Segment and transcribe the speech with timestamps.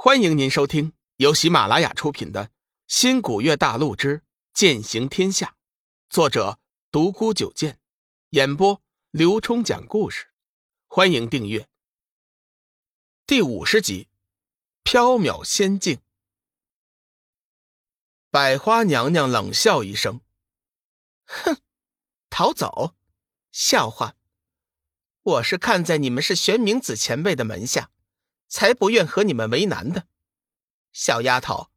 [0.00, 2.44] 欢迎您收听由喜马拉雅出品的
[2.86, 4.22] 《新古月大陆之
[4.54, 5.46] 剑行天下》，
[6.08, 6.60] 作者
[6.92, 7.80] 独孤九剑，
[8.28, 8.80] 演播
[9.10, 10.28] 刘冲讲故事。
[10.86, 11.68] 欢迎订阅。
[13.26, 14.06] 第五十集，
[14.84, 15.98] 缥缈仙境。
[18.30, 20.20] 百花娘娘冷笑一声
[21.26, 21.56] ：“哼，
[22.30, 22.94] 逃走？
[23.50, 24.14] 笑话！
[25.22, 27.90] 我是看在你们是玄冥子前辈的门下。”
[28.48, 30.08] 才不愿和你们为难的，
[30.92, 31.70] 小丫头，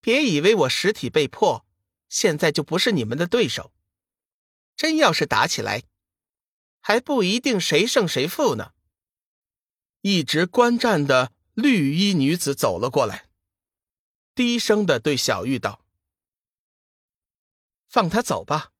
[0.00, 1.66] 别以为我实体被破，
[2.08, 3.72] 现在就不是你们的对手。
[4.74, 5.82] 真要是打起来，
[6.80, 8.72] 还不一定谁胜谁负呢。
[10.00, 13.28] 一直观战的绿衣女子走了过来，
[14.34, 15.84] 低声的对小玉道
[17.86, 18.72] ：“放他走吧，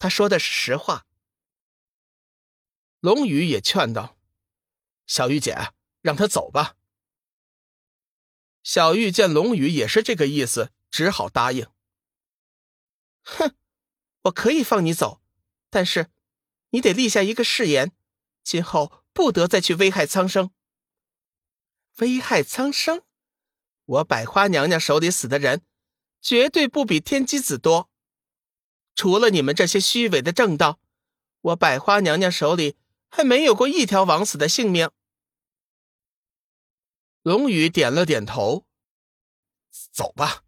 [0.00, 1.06] 他说的是实话。”
[2.98, 4.18] 龙宇也劝道
[5.06, 5.72] ：“小玉姐。”
[6.04, 6.76] 让他走吧。
[8.62, 11.66] 小玉见龙宇也是这个意思，只好答应。
[13.22, 13.56] 哼，
[14.24, 15.22] 我可以放你走，
[15.70, 16.10] 但是
[16.70, 17.92] 你得立下一个誓言，
[18.42, 20.50] 今后不得再去危害苍生。
[22.00, 23.02] 危害苍生？
[23.86, 25.62] 我百花娘娘手里死的人，
[26.20, 27.88] 绝对不比天机子多。
[28.94, 30.78] 除了你们这些虚伪的正道，
[31.40, 32.76] 我百花娘娘手里
[33.08, 34.90] 还没有过一条枉死的性命。
[37.24, 38.66] 龙宇点了点头，
[39.90, 40.44] 走吧，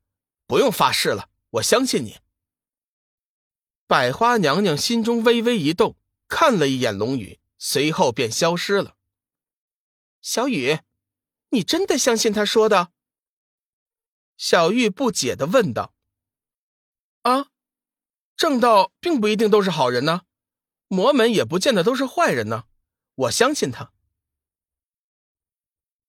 [0.47, 2.19] 不用发誓了，我相信你。
[3.87, 5.97] 百花娘娘心中微微一动，
[6.29, 8.99] 看了一眼龙宇，随后便消失了。
[10.21, 10.81] 小雨，
[11.49, 12.93] 你真的相信他说的？
[14.37, 15.95] 小玉不解的问道。
[17.23, 17.47] 啊，
[18.37, 20.27] 正道并不一定都是好人呢，
[20.89, 22.65] 魔门也不见得都是坏人呢，
[23.15, 23.95] 我相信他。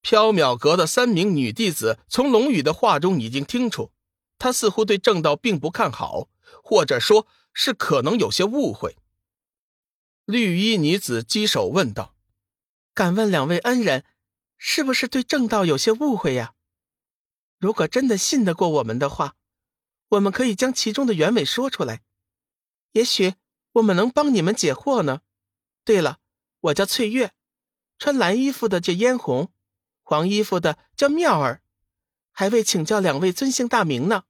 [0.07, 3.91] 缥缈阁的三名女弟子从龙宇的话中已经听出，
[4.37, 6.29] 他似乎对正道并不看好，
[6.63, 8.95] 或者说是可能有些误会。
[10.23, 12.15] 绿衣女子稽首问道
[12.95, 14.05] ：“敢问两位恩人，
[14.57, 16.53] 是不是对正道有些误会呀？
[17.59, 19.35] 如果真的信得过我们的话，
[20.07, 22.01] 我们可以将其中的原委说出来，
[22.93, 23.33] 也许
[23.73, 25.19] 我们能帮你们解惑呢。
[25.83, 26.19] 对了，
[26.61, 27.33] 我叫翠月，
[27.99, 29.51] 穿蓝衣服的叫嫣红。”
[30.09, 31.61] 黄衣服的叫妙儿，
[32.31, 34.23] 还未请教两位尊姓大名呢。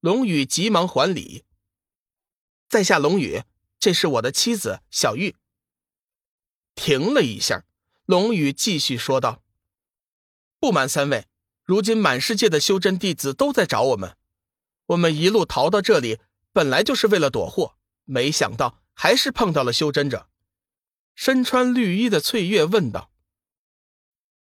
[0.00, 1.44] 龙宇急忙还礼
[2.68, 3.44] ：“在下龙宇，
[3.78, 5.36] 这是我的妻子小玉。”
[6.74, 7.64] 停了一下，
[8.04, 9.44] 龙宇继续说道
[10.58, 11.28] ：“不瞒三位，
[11.62, 14.16] 如今满世界的修真弟子都在找我们，
[14.86, 16.18] 我们一路逃到这里，
[16.52, 20.28] 本来就是为了躲祸，没想到还是碰到了修真者。”
[21.14, 23.11] 身穿绿衣的翠月问道。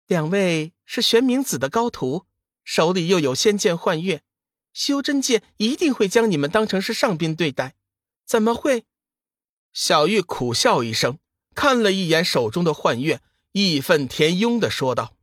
[0.06, 2.26] 两位是玄冥子的高徒，
[2.62, 4.22] 手里又有仙剑幻月，
[4.72, 7.74] 修真界一定会将你们当成是上宾对待，
[8.24, 8.84] 怎么会？
[9.72, 11.18] 小玉苦笑一声，
[11.56, 15.16] 看了一眼手中的幻月，义愤填膺的说道：“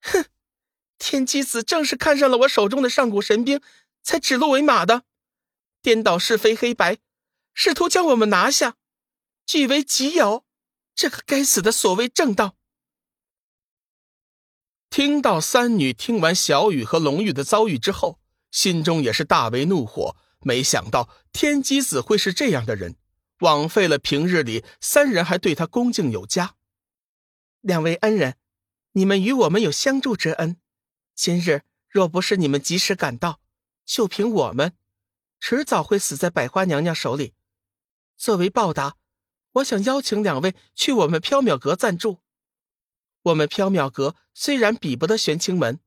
[0.00, 0.24] 哼，
[0.96, 3.60] 天机子正是看上了我手中的上古神兵，
[4.04, 5.02] 才指鹿为马的，
[5.82, 6.98] 颠倒是非黑白，
[7.52, 8.76] 试图将我们拿下，
[9.44, 10.46] 据为己有。
[10.94, 12.54] 这个该死的所谓正道！”
[14.90, 18.18] 听到三女听完小雨和龙玉的遭遇之后，
[18.50, 20.16] 心中也是大为怒火。
[20.40, 22.96] 没想到天机子会是这样的人，
[23.38, 26.56] 枉费了平日里三人还对他恭敬有加。
[27.60, 28.36] 两位恩人，
[28.92, 30.56] 你们与我们有相助之恩，
[31.14, 33.40] 今日若不是你们及时赶到，
[33.86, 34.72] 就凭我们，
[35.38, 37.34] 迟早会死在百花娘娘手里。
[38.16, 38.96] 作为报答，
[39.52, 42.18] 我想邀请两位去我们缥缈阁暂住。
[43.22, 45.78] 我们缥缈阁虽然比不得玄清门，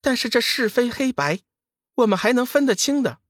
[0.00, 1.40] 但是这是非黑白，
[1.94, 3.20] 我们还能分得清的。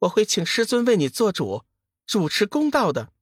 [0.00, 1.64] 我会请师尊为你做主，
[2.06, 3.12] 主持公道的。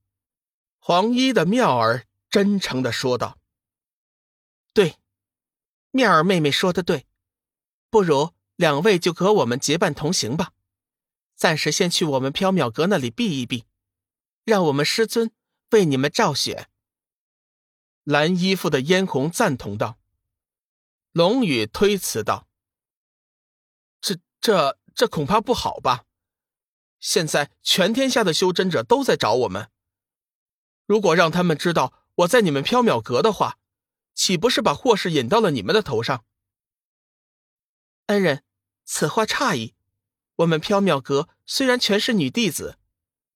[0.79, 3.39] 黄衣的妙儿真诚的说道
[4.73, 4.97] ：“对，
[5.91, 7.07] 妙儿妹妹说的对，
[7.91, 10.53] 不如两位就和我们结伴同行吧。
[11.37, 13.67] 暂时先去我们缥缈阁那里避一避，
[14.45, 15.31] 让我们师尊
[15.73, 16.69] 为你们照雪。”
[18.05, 19.99] 蓝衣服的嫣红赞同道
[21.13, 22.49] ：“龙宇推辞道
[24.01, 26.07] ：‘这、这、这恐怕不好吧？
[26.99, 29.71] 现在全天下的修真者都在找我们，
[30.87, 33.59] 如果让他们知道我在你们缥缈阁的话，
[34.15, 36.25] 岂不是把祸事引到了你们的头上？’
[38.07, 38.45] 恩人，
[38.85, 39.75] 此话差矣。
[40.37, 42.79] 我们缥缈阁虽然全是女弟子，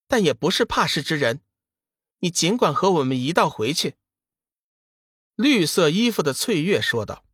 [0.07, 1.43] 但也不是怕事之人。
[2.19, 3.97] 你尽管和我们一道回去。”
[5.37, 7.25] 绿色衣服的翠月说道：“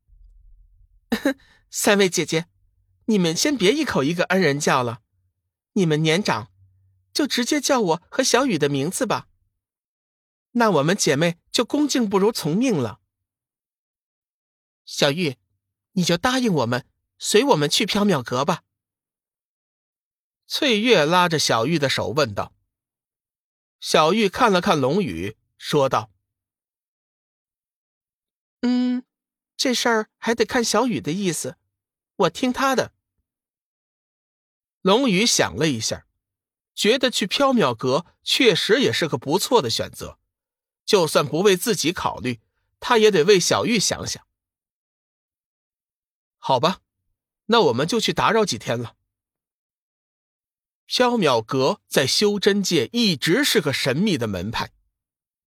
[1.71, 2.47] 三位姐姐，
[3.05, 5.03] 你们先别一口一个恩人叫了，
[5.73, 6.51] 你们年长，
[7.13, 9.29] 就直接叫我和小雨的名字吧。
[10.53, 13.01] 那我们姐妹就恭敬不如从命了。
[14.85, 15.37] 小玉，
[15.93, 16.87] 你就答应我们，
[17.19, 18.65] 随我们去缥缈阁吧。
[20.47, 22.53] 翠月拉着小玉的手问道。
[23.79, 26.11] 小玉看了看龙宇，说道
[28.61, 29.05] ：“嗯，
[29.57, 31.57] 这事儿还得看小雨的意思，
[32.17, 32.93] 我听他的。”
[34.83, 36.07] 龙宇想了一下，
[36.75, 40.19] 觉得去缥缈阁确实也是个不错的选择。
[40.87, 42.41] 就算不为自己考虑，
[42.81, 44.27] 他也得为小玉想想。
[46.39, 46.81] 好吧，
[47.47, 48.97] 那我们就去打扰几天了。
[50.89, 54.73] 缥缈阁在修真界一直是个神秘的门派，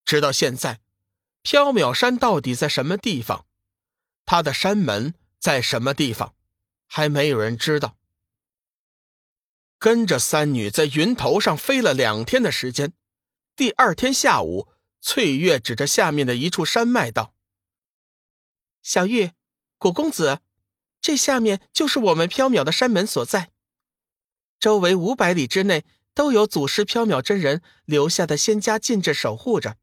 [0.05, 0.79] 直到现在，
[1.43, 3.45] 缥缈山到底在什么地方，
[4.25, 6.33] 它的山门在什么地方，
[6.87, 7.97] 还没有人知道。
[9.77, 12.93] 跟着三女在云头上飞了两天的时间，
[13.55, 14.69] 第二天下午，
[15.01, 17.35] 翠月指着下面的一处山脉道
[18.81, 19.31] ：“小玉，
[19.77, 20.39] 果公子，
[21.01, 23.51] 这下面就是我们缥缈的山门所在。”
[24.57, 29.77] 周围五百里之内都有祖师缥缈真人留下的仙家禁制守护着。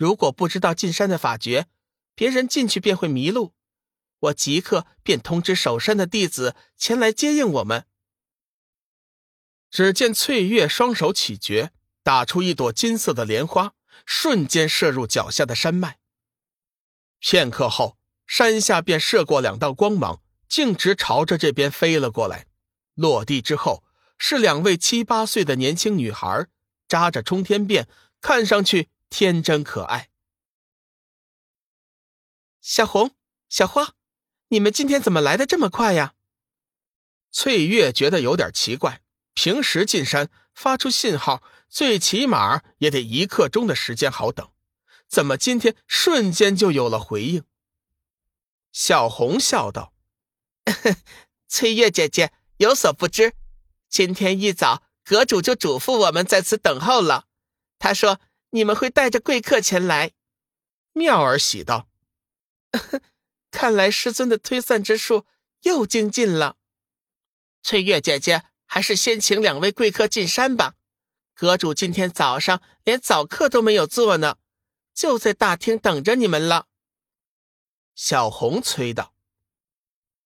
[0.00, 1.66] 如果不知道进山的法诀，
[2.14, 3.52] 别人进去便会迷路。
[4.18, 7.84] 我即刻便通知守山的弟子前来接应我们。
[9.70, 13.74] 只见翠月双手起诀，打出一朵金色的莲花，
[14.06, 15.98] 瞬间射入脚下的山脉。
[17.18, 22.46] 片刻后，山下便射过两道光芒，径直朝着这边飞了过来。
[22.94, 23.84] 落地之后。
[24.22, 26.46] 是两位七八岁的年轻女孩，
[26.86, 27.86] 扎着冲天辫，
[28.20, 30.08] 看上去天真可爱。
[32.60, 33.14] 小红、
[33.48, 33.94] 小花，
[34.48, 36.14] 你们今天怎么来的这么快呀？
[37.30, 39.02] 翠月觉得有点奇怪，
[39.34, 44.50] 平时进山发出信号，最起码也得一刻钟的时间好等，
[45.08, 47.44] 怎么今天瞬间就有了回应？
[48.72, 49.92] 小红笑道
[51.48, 53.34] ：“翠月姐姐有所不知。”
[53.90, 57.26] 今天一早，阁主就嘱咐我们在此等候了。
[57.80, 60.12] 他说：“你们会带着贵客前来。”
[60.92, 61.88] 妙儿喜道
[63.50, 65.26] ：“看来师尊的推算之术
[65.62, 66.56] 又精进了。”
[67.62, 70.74] 翠月姐姐，还是先请两位贵客进山吧。
[71.34, 74.38] 阁主今天早上连早课都没有做呢，
[74.92, 76.66] 就在大厅等着你们了。”
[77.94, 79.14] 小红催道。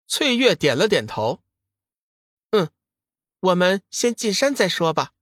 [0.07, 1.43] 翠月点了点头。
[2.51, 2.71] 嗯
[3.41, 5.13] 我们先进山再说吧。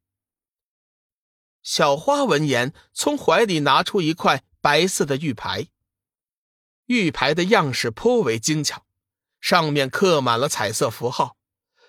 [1.71, 5.67] 小花闻言，从怀里拿出一块白色的玉牌。
[6.87, 8.87] 玉牌的样式颇为精巧，
[9.39, 11.37] 上面刻满了彩色符号。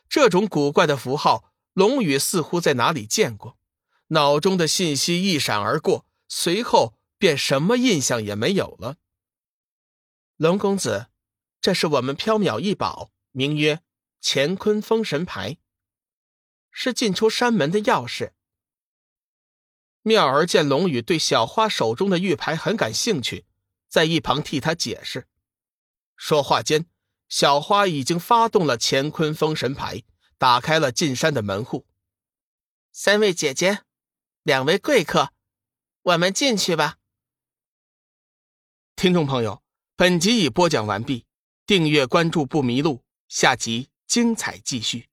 [0.10, 3.58] 这种古怪的符号，龙宇似乎在哪里见过，
[4.08, 8.98] 脑中的信息一闪而过，随后便什么印象也没有了。
[10.36, 11.08] 龙公子，
[11.62, 13.82] 这是我们缥缈异宝，名曰
[14.22, 15.56] 乾坤封神牌。
[16.70, 18.32] 是进出山门的钥匙。
[20.02, 23.46] 妙儿见龙宇对小花手中的玉牌很感兴趣，
[23.88, 25.28] 在一旁替他解释。
[26.16, 26.86] 说话间，
[27.28, 30.04] 小花已经发动了乾坤封神牌，
[30.38, 31.86] 打开了进山的门户。
[32.92, 33.84] 三位姐姐，
[34.44, 35.32] 两位贵客，
[36.02, 36.98] 我们进去吧。
[38.96, 39.62] 听众朋友，
[39.96, 41.26] 本集已播讲完毕，
[41.66, 45.08] 订阅关注不迷路，下集精彩继续。